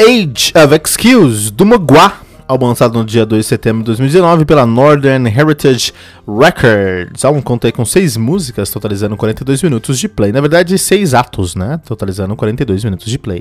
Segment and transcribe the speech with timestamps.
[0.00, 2.10] Age of Excuse, do Mogwai,
[2.48, 5.92] álbum lançado no dia 2 de setembro de 2019 pela Northern Heritage
[6.26, 7.22] Records.
[7.22, 10.32] Álbum conta com seis músicas, totalizando 42 minutos de play.
[10.32, 11.78] Na verdade, seis atos, né?
[11.84, 13.40] Totalizando 42 minutos de play.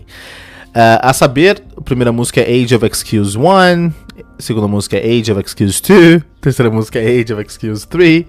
[0.69, 3.91] Uh, a saber, a primeira música é Age of Excuse 1, a
[4.37, 8.25] segunda música é Age of Excuse 2, a terceira música é Age of Excuse 3,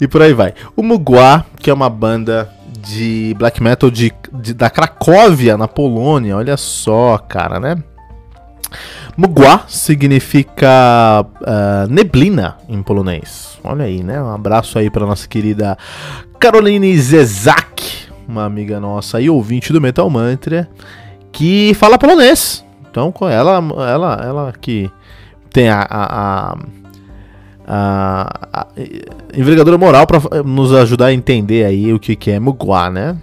[0.00, 0.54] e por aí vai.
[0.74, 2.50] O Mugwa, que é uma banda
[2.86, 6.36] de black metal de, de, da Cracóvia, na Polônia.
[6.36, 7.76] Olha só, cara, né?
[9.16, 13.58] Mugwa significa uh, neblina em polonês.
[13.64, 14.22] Olha aí, né?
[14.22, 15.76] Um abraço aí para nossa querida
[16.38, 20.68] Caroline Zezak, uma amiga nossa e ouvinte do Metal Mantra,
[21.32, 22.64] que fala polonês.
[22.90, 24.90] Então, ela, ela, ela que
[25.50, 26.56] tem a, a, a
[27.66, 28.66] a, a
[29.34, 33.16] envergadura moral para nos ajudar a entender aí o que, que é Mugwa, né?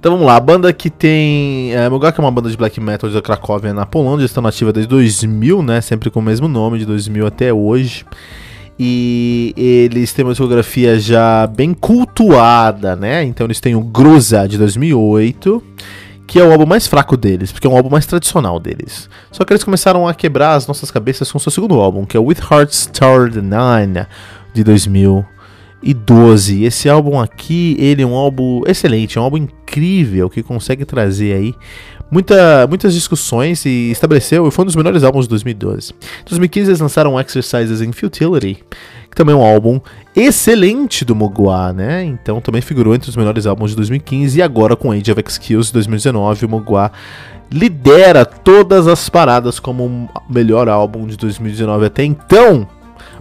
[0.00, 1.74] Então vamos lá, a banda que tem.
[1.74, 4.88] É, que é uma banda de black metal de Cracóvia na Polônia, estão nativa desde
[4.88, 5.80] 2000, né?
[5.80, 8.06] Sempre com o mesmo nome, de 2000 até hoje.
[8.78, 13.24] E eles têm uma discografia já bem cultuada, né?
[13.24, 15.60] Então eles têm o Gruza de 2008
[16.28, 19.08] que é o álbum mais fraco deles, porque é um álbum mais tradicional deles.
[19.32, 22.20] Só que eles começaram a quebrar as nossas cabeças com seu segundo álbum, que é
[22.20, 24.06] o With Hearts Tower 9,
[24.52, 26.64] de 2012.
[26.64, 31.32] Esse álbum aqui, ele é um álbum excelente, é um álbum incrível, que consegue trazer
[31.32, 31.54] aí
[32.10, 35.92] muita, muitas discussões e estabeleceu, e foi um dos melhores álbuns de 2012.
[35.92, 38.62] Em 2015 eles lançaram Exercises in Futility,
[39.18, 39.80] também um álbum
[40.14, 42.04] excelente do Mogwai, né?
[42.04, 45.66] Então também figurou entre os melhores álbuns de 2015 e agora com Age of Excuse
[45.66, 46.88] de 2019, o Mogwai
[47.50, 52.68] lidera todas as paradas como o melhor álbum de 2019 até então.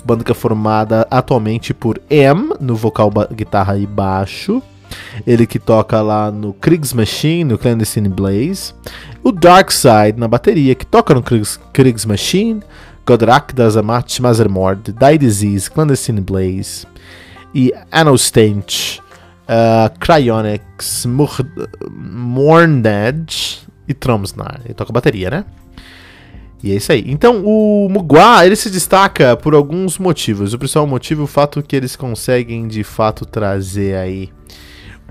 [0.06, 4.62] Banda que é formada atualmente por M no vocal, guitarra e baixo.
[5.26, 8.72] Ele que toca lá no Kriegsmaschine, no Clandestine Blaze.
[9.24, 12.62] O Darkseid na bateria, que toca no Kriegs, Kriegsmaschine.
[13.08, 16.86] Godrak das Amat Mazermord, Die Disease, Clandestine Blaze
[17.56, 19.00] e Anostench,
[19.48, 21.08] uh, Cryonics,
[23.88, 24.60] e Tromsnar.
[24.66, 25.46] Ele toca bateria, né?
[26.62, 27.06] E é isso aí.
[27.08, 30.54] Então, o Mugwa, ele se destaca por alguns motivos.
[30.54, 34.30] O principal motivo é o fato que eles conseguem, de fato, trazer aí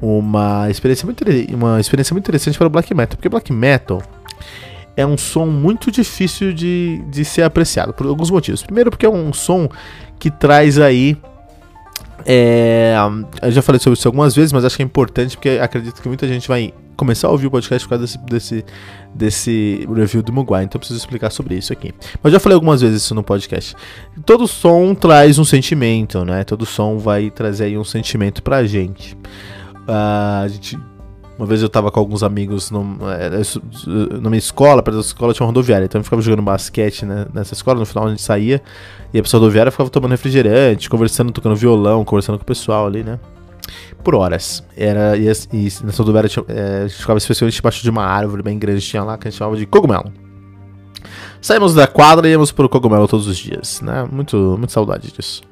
[0.03, 1.25] uma experiência muito,
[1.55, 3.17] uma experiência muito interessante para o Black Metal.
[3.17, 4.03] Porque Black Metal
[4.97, 8.63] é um som muito difícil de, de ser apreciado, por alguns motivos.
[8.63, 9.69] Primeiro, porque é um som
[10.19, 11.17] que traz aí.
[12.25, 12.97] É,
[13.43, 16.09] eu já falei sobre isso algumas vezes, mas acho que é importante porque acredito que
[16.09, 18.65] muita gente vai começar a ouvir o podcast por causa desse, desse,
[19.15, 21.93] desse review do Muguai, então preciso explicar sobre isso aqui.
[22.23, 23.77] Mas já falei algumas vezes isso no podcast.
[24.25, 26.43] Todo som traz um sentimento, né?
[26.43, 29.15] Todo som vai trazer aí um sentimento pra gente.
[29.87, 30.77] Uh, a gente
[31.39, 35.45] uma vez eu tava com alguns amigos é, na minha escola, perto da escola tinha
[35.45, 38.63] uma rodoviária, então eu ficava jogando basquete né, nessa escola, no final a gente saía
[39.13, 43.03] e a pessoa rodoviária ficava tomando refrigerante, conversando, tocando violão, conversando com o pessoal ali,
[43.03, 43.19] né?
[44.03, 44.65] Por horas.
[44.77, 48.43] Era, e, e nessa rodoviária tinha, é, a gente ficava especialmente debaixo de uma árvore
[48.43, 50.13] bem grande, tinha lá, que a gente chamava de cogumelo.
[51.41, 54.09] Saímos da quadra e íamos pro cogumelo todos os dias, né?
[54.11, 55.43] Muito, muito saudade disso.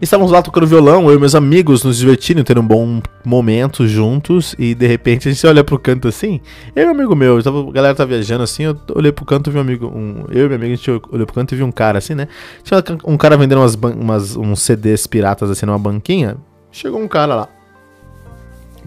[0.00, 4.54] Estávamos lá tocando violão, eu e meus amigos nos divertindo, tendo um bom momento juntos,
[4.58, 6.40] e de repente a gente olha pro canto assim.
[6.74, 9.50] Eu e um amigo meu, tava, a galera tá viajando assim, eu olhei pro canto
[9.50, 9.86] e vi um amigo.
[9.86, 12.14] Um, eu e meu amigo, a gente olhou pro canto e vi um cara assim,
[12.14, 12.28] né?
[12.62, 16.36] Tinha um cara vendendo umas, umas, uns CDs piratas assim numa banquinha.
[16.70, 17.48] Chegou um cara lá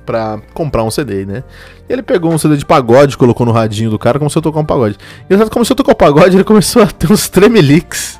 [0.05, 1.43] pra comprar um CD, né?
[1.89, 4.65] Ele pegou um CD de pagode, colocou no radinho do cara, começou a tocar um
[4.65, 4.97] pagode.
[5.29, 8.19] E ele começou a tocar o pagode, ele começou a ter uns tremeliques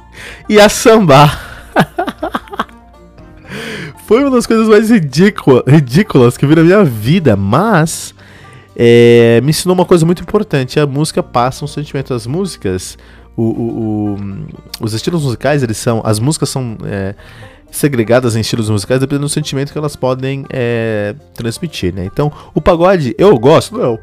[0.49, 1.53] e a sambar.
[4.05, 8.13] Foi uma das coisas mais ridícula, ridículas que eu vi na minha vida, mas
[8.75, 10.79] é, me ensinou uma coisa muito importante.
[10.79, 12.13] A música passa um sentimento.
[12.13, 12.99] As músicas,
[13.35, 14.17] o, o, o,
[14.79, 16.03] os estilos musicais, eles são.
[16.05, 17.15] As músicas são é,
[17.71, 22.05] segregadas em estilos musicais dependendo do sentimento que elas podem é, transmitir, né?
[22.05, 23.97] Então, o pagode, eu gosto, não.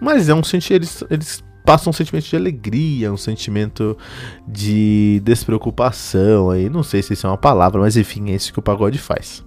[0.00, 0.80] Mas é um sentimento.
[0.80, 3.96] Eles, eles passa um sentimento de alegria, um sentimento
[4.46, 6.68] de despreocupação aí.
[6.68, 9.44] Não sei se isso é uma palavra, mas enfim, é isso que o pagode faz.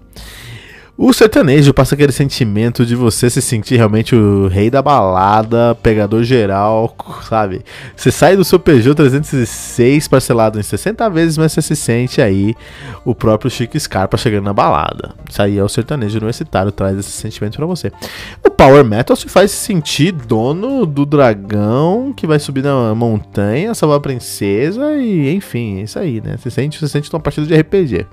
[0.98, 6.24] O sertanejo passa aquele sentimento de você se sentir realmente o rei da balada, pegador
[6.24, 6.96] geral,
[7.28, 7.66] sabe?
[7.94, 12.56] Você sai do seu Peugeot 306 parcelado em 60 vezes, mas você se sente aí
[13.04, 15.14] o próprio Chico Scarpa chegando na balada.
[15.30, 17.92] Isso aí é o sertanejo universitário, traz esse sentimento para você.
[18.42, 23.98] O Power Metal se faz sentir dono do dragão que vai subir na montanha, salvar
[23.98, 26.38] a princesa e enfim, é isso aí, né?
[26.38, 28.08] Você sente, você sente uma partida de RPG.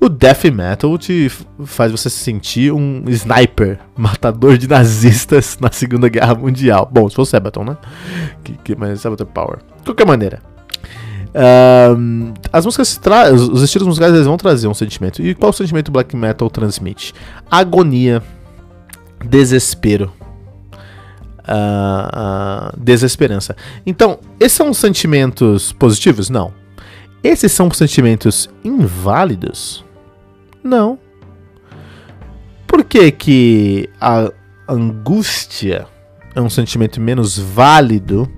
[0.00, 1.28] O death metal te
[1.64, 6.88] faz você se sentir um sniper, matador de nazistas na Segunda Guerra Mundial.
[6.90, 7.76] Bom, se for Sabaton, né?
[8.44, 9.58] Que, que, mas Sabaton Power.
[9.78, 10.40] De qualquer maneira.
[12.52, 13.00] As músicas
[13.32, 15.22] os estilos musicais eles vão trazer um sentimento.
[15.22, 17.14] E qual sentimento o black metal transmite?
[17.50, 18.22] Agonia,
[19.24, 20.12] desespero,
[21.40, 23.56] uh, uh, desesperança.
[23.84, 26.30] Então, esses são sentimentos positivos?
[26.30, 26.52] Não.
[27.22, 29.84] Esses são sentimentos inválidos?
[30.62, 30.98] Não.
[32.66, 34.30] Por que, que a
[34.68, 35.86] angústia
[36.34, 38.30] é um sentimento menos válido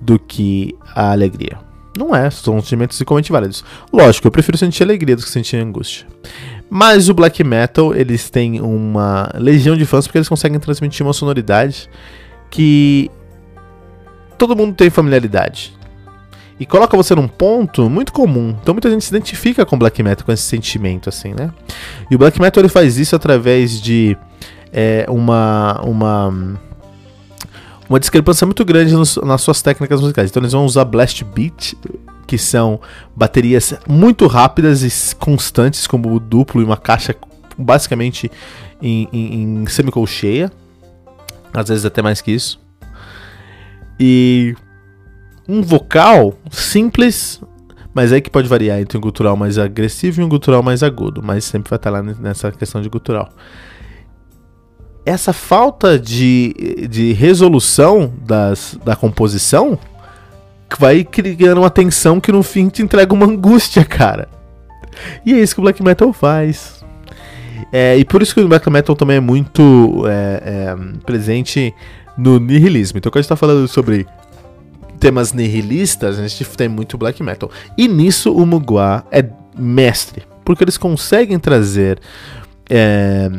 [0.00, 1.58] do que a alegria?
[1.96, 3.64] Não é, são sentimentos igualmente válidos.
[3.92, 6.06] Lógico, eu prefiro sentir alegria do que sentir angústia.
[6.70, 11.12] Mas o black metal, eles têm uma legião de fãs porque eles conseguem transmitir uma
[11.12, 11.88] sonoridade
[12.50, 13.10] que
[14.36, 15.77] todo mundo tem familiaridade
[16.60, 18.56] e coloca você num ponto muito comum.
[18.60, 21.52] Então muita gente se identifica com black metal, com esse sentimento, assim, né?
[22.10, 24.16] E o black metal ele faz isso através de
[24.72, 26.58] é, uma, uma,
[27.88, 30.30] uma discrepância muito grande nos, nas suas técnicas musicais.
[30.30, 31.74] Então eles vão usar blast beat,
[32.26, 32.80] que são
[33.14, 37.14] baterias muito rápidas e constantes, como o duplo e uma caixa
[37.56, 38.30] basicamente
[38.82, 40.50] em, em, em semicolcheia.
[41.54, 42.60] Às vezes até mais que isso.
[43.98, 44.54] E
[45.48, 47.40] um vocal simples,
[47.94, 51.22] mas aí que pode variar entre um gutural mais agressivo e um gutural mais agudo,
[51.22, 53.30] mas sempre vai estar lá nessa questão de gutural.
[55.06, 59.78] Essa falta de, de resolução das, da composição
[60.78, 64.28] vai criando uma tensão que no fim te entrega uma angústia, cara.
[65.24, 66.84] E é isso que o black metal faz.
[67.72, 71.74] É, e por isso que o black metal também é muito é, é, presente
[72.18, 72.98] no nihilismo.
[72.98, 74.06] Então, quando a gente está falando sobre
[74.98, 77.50] temas nihilistas, a gente tem muito black metal.
[77.76, 79.24] E nisso o Mugwa é
[79.56, 81.98] mestre, porque eles conseguem trazer
[82.68, 83.30] é,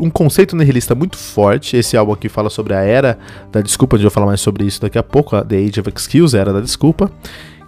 [0.00, 1.76] um conceito nihilista muito forte.
[1.76, 3.18] Esse álbum aqui fala sobre a era
[3.50, 5.80] da desculpa, a gente vai falar mais sobre isso daqui a pouco, a The Age
[5.80, 7.10] of Excuse, a era da desculpa,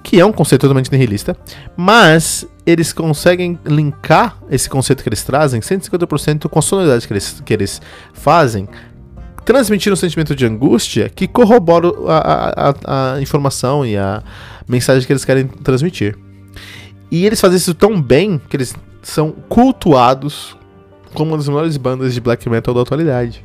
[0.02, 1.36] que é um conceito totalmente nihilista,
[1.76, 7.42] mas eles conseguem linkar esse conceito que eles trazem 150% com a sonoridade que eles,
[7.44, 7.80] que eles
[8.12, 8.68] fazem
[9.44, 14.22] transmitir um sentimento de angústia que corrobora a, a, a, informação e a
[14.66, 16.16] mensagem que eles querem transmitir.
[17.10, 20.56] E eles fazem isso tão bem que eles são cultuados
[21.12, 23.44] como uma das maiores bandas de black metal da atualidade.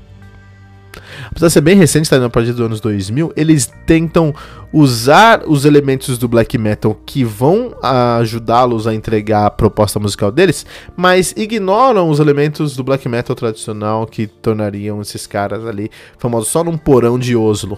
[1.29, 4.33] Apesar de ser bem recente, tá a partir dos anos 2000, eles tentam
[4.71, 10.65] usar os elementos do black metal que vão ajudá-los a entregar a proposta musical deles,
[10.95, 16.63] mas ignoram os elementos do black metal tradicional que tornariam esses caras ali famosos só
[16.63, 17.77] num porão de Oslo.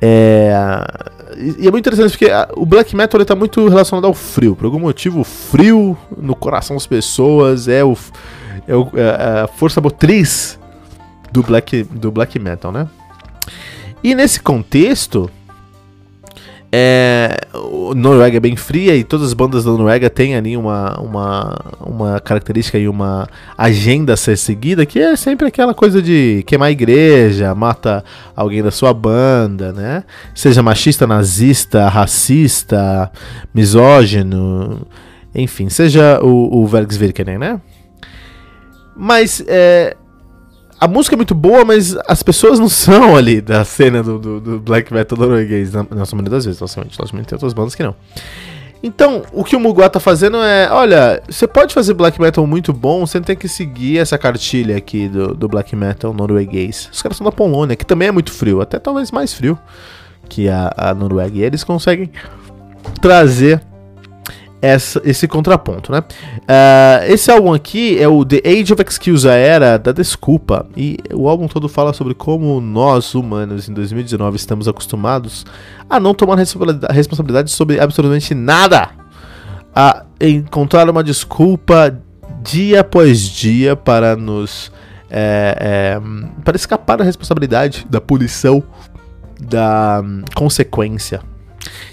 [0.00, 0.52] É...
[1.58, 4.56] E é muito interessante porque o black metal está muito relacionado ao frio.
[4.56, 7.96] Por algum motivo, o frio no coração das pessoas é, o,
[8.66, 10.59] é, o, é a força motriz
[11.30, 12.88] do black, do black metal, né?
[14.02, 15.30] E nesse contexto,
[16.72, 17.36] é,
[17.96, 22.20] Noruega é bem fria e todas as bandas da Noruega têm ali uma, uma, uma
[22.20, 26.72] característica e uma agenda a ser seguida, que é sempre aquela coisa de queimar a
[26.72, 28.04] igreja, mata
[28.36, 30.04] alguém da sua banda, né?
[30.32, 33.10] Seja machista, nazista, racista,
[33.52, 34.86] misógino,
[35.34, 37.60] Enfim, seja o, o Vergs Virkenen, né?
[38.96, 39.96] Mas é,
[40.80, 44.40] a música é muito boa, mas as pessoas não são ali da cena do, do,
[44.40, 46.98] do black metal norueguês, na, na maioria das vezes, logicamente.
[46.98, 47.94] Logicamente tem outras bandas que não.
[48.82, 52.72] Então, o que o Mugua tá fazendo é, olha, você pode fazer black metal muito
[52.72, 56.88] bom, você não tem que seguir essa cartilha aqui do, do black metal norueguês.
[56.90, 59.58] Os caras são da Polônia, que também é muito frio, até talvez mais frio
[60.30, 61.36] que a, a Noruega.
[61.36, 62.10] E eles conseguem
[63.02, 63.60] trazer
[64.62, 66.00] essa, esse contraponto, né?
[66.00, 70.66] Uh, esse álbum aqui é o The Age of Excuse, a era da desculpa.
[70.76, 75.46] E o álbum todo fala sobre como nós, humanos, em 2019, estamos acostumados
[75.88, 78.90] a não tomar responsabilidade sobre absolutamente nada.
[79.74, 81.98] A encontrar uma desculpa
[82.42, 84.70] dia após dia para nos.
[85.12, 86.00] É, é,
[86.44, 88.62] para escapar da responsabilidade, da punição,
[89.40, 91.20] da hum, consequência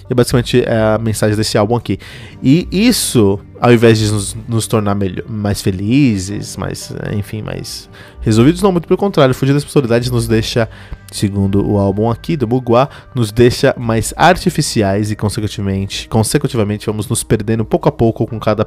[0.09, 1.99] e basicamente é a mensagem desse álbum aqui.
[2.41, 7.89] E isso, ao invés de nos, nos tornar melhor, mais felizes, mais, enfim, mais
[8.21, 10.69] resolvidos, não, muito pelo contrário, fugir das possibilidades nos deixa,
[11.11, 17.23] segundo o álbum aqui do Mugua, nos deixa mais artificiais e consecutivamente, consecutivamente vamos nos
[17.23, 18.65] perdendo pouco a pouco com cada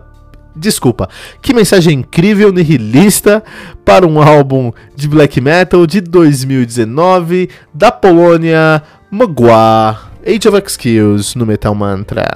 [0.54, 1.08] Desculpa,
[1.40, 3.42] que mensagem incrível, nihilista,
[3.84, 10.09] para um álbum de black metal de 2019 da Polônia, Magua.
[10.26, 12.26] Age of Excuse no Metal Mantra.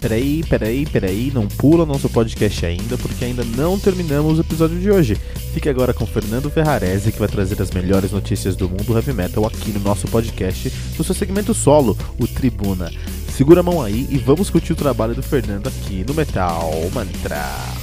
[0.00, 4.90] Peraí, peraí, peraí, não pula nosso podcast ainda, porque ainda não terminamos o episódio de
[4.90, 5.14] hoje.
[5.52, 9.46] Fique agora com Fernando Ferrarese, que vai trazer as melhores notícias do mundo heavy metal
[9.46, 12.90] aqui no nosso podcast, no seu segmento solo, o Tribuna.
[13.32, 17.81] Segura a mão aí e vamos curtir o trabalho do Fernando aqui no Metal Mantra.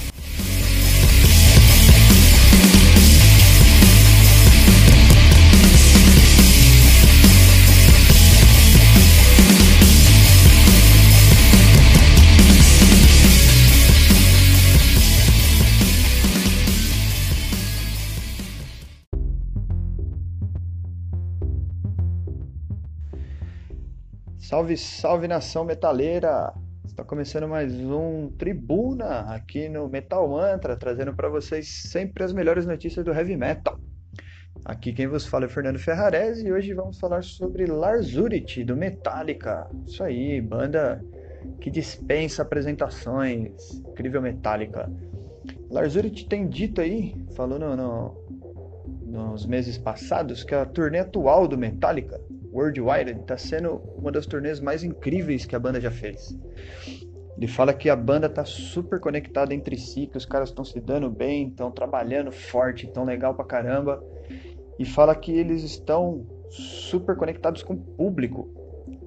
[24.39, 26.53] Salve, salve nação metaleira!
[26.86, 32.65] Está começando mais um Tribuna aqui no Metal Mantra, trazendo para vocês sempre as melhores
[32.65, 33.77] notícias do heavy metal.
[34.63, 38.77] Aqui quem vos fala é Fernando Ferrarese e hoje vamos falar sobre Lars Ulrich do
[38.77, 39.69] Metallica.
[39.86, 41.03] Isso aí, banda
[41.60, 44.89] que dispensa apresentações, incrível Metallica.
[45.69, 48.17] Lars Ulrich tem dito aí, falou no, no,
[49.05, 54.60] nos meses passados, que a turnê atual do Metallica Worldwide está sendo uma das turnês
[54.60, 56.36] mais incríveis que a banda já fez.
[57.38, 60.79] Ele fala que a banda está super conectada entre si, que os caras estão se
[60.79, 64.03] dando bem, estão trabalhando forte, estão legal pra caramba.
[64.77, 68.50] E fala que eles estão super conectados com o público.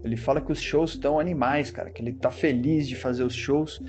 [0.02, 3.34] Ele fala que os shows estão animais, cara, que ele tá feliz de fazer os
[3.34, 3.82] shows.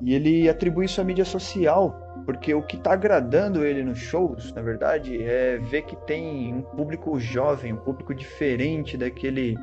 [0.00, 4.52] E ele atribui isso à mídia social, porque o que está agradando ele nos shows,
[4.52, 9.56] na verdade, é ver que tem um público jovem, um público diferente daquele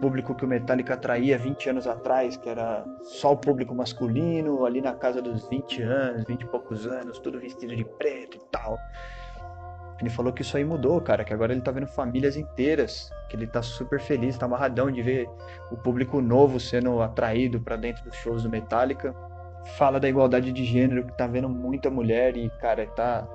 [0.00, 4.80] público que o Metallica atraía 20 anos atrás, que era só o público masculino, ali
[4.80, 8.78] na casa dos 20 anos, 20 e poucos anos, tudo vestido de preto e tal.
[9.98, 13.36] Ele falou que isso aí mudou, cara, que agora ele tá vendo famílias inteiras, que
[13.36, 15.26] ele tá super feliz, tá amarradão de ver
[15.70, 19.14] o público novo sendo atraído para dentro dos shows do Metallica
[19.76, 23.26] fala da igualdade de gênero, que tá vendo muita mulher e, cara, tá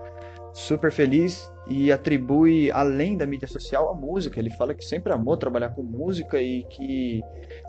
[0.54, 4.40] super feliz e atribui, além da mídia social, a música.
[4.40, 7.22] Ele fala que sempre amou trabalhar com música e que,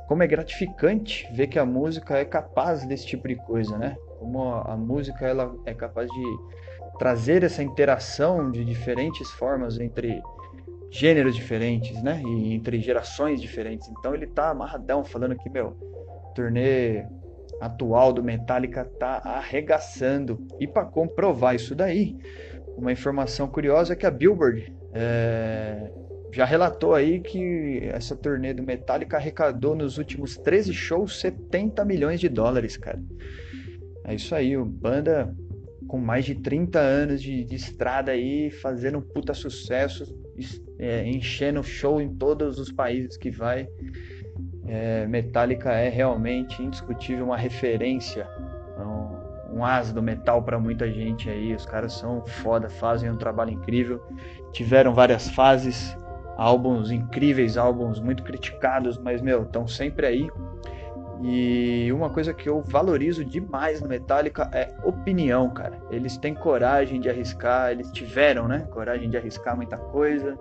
[0.09, 3.97] como é gratificante ver que a música é capaz desse tipo de coisa, né?
[4.19, 6.25] Como a, música ela é capaz de
[6.99, 10.23] trazer essa interação de diferentes formas entre
[10.91, 12.23] gêneros diferentes, né?
[12.25, 13.89] E entre gerações diferentes.
[13.89, 15.77] Então ele tá amarradão falando que, meu,
[16.35, 17.07] turnê
[17.61, 20.47] atual do Metallica tá arregaçando.
[20.59, 22.17] E para comprovar isso daí,
[22.77, 25.91] uma informação curiosa é que a Billboard é,
[26.33, 32.21] já relatou aí que essa turnê do Metallica arrecadou nos últimos 13 shows 70 milhões
[32.21, 33.03] de dólares, cara.
[34.05, 35.35] É isso aí, o banda
[35.87, 40.05] com mais de 30 anos de, de estrada aí, fazendo um puta sucesso,
[40.79, 43.69] é, enchendo show em todos os países que vai.
[44.67, 48.29] É, Metallica é realmente indiscutível uma referência,
[48.79, 51.55] um, um as do metal para muita gente aí.
[51.55, 54.01] Os caras são foda, fazem um trabalho incrível.
[54.53, 55.97] Tiveram várias fases,
[56.37, 60.31] álbuns incríveis, álbuns muito criticados, mas meu, estão sempre aí.
[61.25, 65.81] E uma coisa que eu valorizo demais no Metallica é opinião, cara.
[65.89, 68.67] Eles têm coragem de arriscar, eles tiveram, né?
[68.71, 70.37] Coragem de arriscar muita coisa.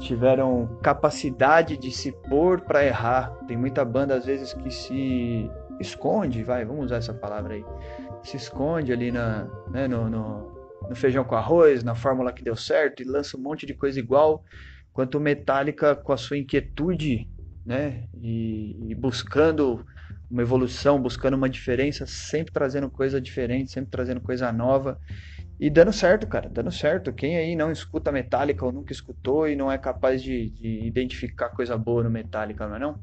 [0.00, 3.30] Tiveram capacidade de se pôr para errar.
[3.46, 5.50] Tem muita banda às vezes que se
[5.80, 7.64] esconde, vai, vamos usar essa palavra aí.
[8.22, 12.56] Se esconde ali na, né, no, no, no feijão com arroz, na fórmula que deu
[12.56, 14.44] certo e lança um monte de coisa igual.
[14.92, 17.28] Quanto Metallica com a sua inquietude
[17.66, 18.04] né?
[18.22, 19.84] E, e, buscando
[20.30, 25.00] uma evolução, buscando uma diferença, sempre trazendo coisa diferente, sempre trazendo coisa nova
[25.58, 27.12] e dando certo, cara, dando certo.
[27.12, 31.48] Quem aí não escuta Metallica ou nunca escutou e não é capaz de, de identificar
[31.48, 33.00] coisa boa no Metallica, não é não?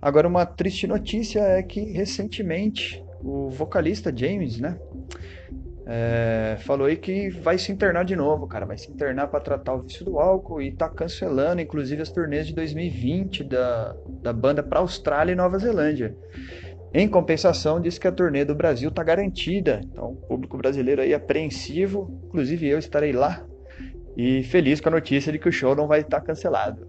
[0.00, 4.78] Agora, uma triste notícia é que recentemente o vocalista James, né?
[5.88, 8.66] É, falou aí que vai se internar de novo, cara.
[8.66, 12.46] Vai se internar para tratar o vício do álcool e tá cancelando, inclusive, as turnês
[12.46, 16.16] de 2020 da, da banda para Austrália e Nova Zelândia.
[16.94, 19.80] Em compensação, disse que a turnê do Brasil tá garantida.
[19.84, 23.44] Então, o público brasileiro aí apreensivo, inclusive eu estarei lá
[24.16, 26.86] e feliz com a notícia de que o show não vai estar tá cancelado.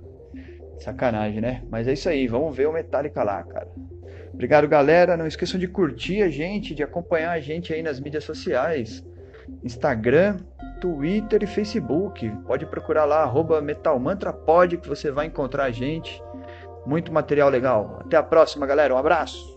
[0.80, 1.64] Sacanagem, né?
[1.70, 3.68] Mas é isso aí, vamos ver o Metallica lá, cara.
[4.34, 5.18] Obrigado, galera.
[5.18, 9.04] Não esqueçam de curtir a gente, de acompanhar a gente aí nas mídias sociais.
[9.64, 10.38] Instagram,
[10.80, 12.30] Twitter e Facebook.
[12.46, 16.22] Pode procurar lá, metalmantrapod, que você vai encontrar a gente.
[16.86, 17.98] Muito material legal.
[18.02, 18.94] Até a próxima, galera.
[18.94, 19.57] Um abraço.